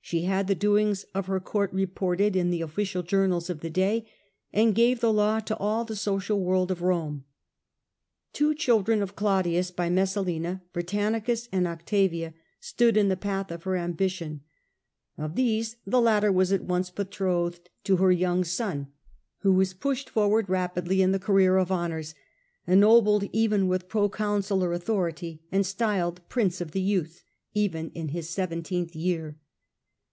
[0.00, 4.08] She had the doings of her court reported in the official journals of the day,
[4.54, 7.24] and gave the law to all the social world of Rome.
[8.32, 11.78] Two children of Claudius, by Messalina, Britannicus and ^^^^.
[11.78, 14.40] Octavia, stood in the path of her ambition,
[15.16, 18.86] betrothed to Of these the latter was at once betrothed her son, young son,
[19.40, 22.14] who was pushed forward rapidly in the career of honours,
[22.66, 28.96] ennobled even with proconsular authority, and styled' Prince of the Youth' even in his seventeenth
[28.96, 29.36] year.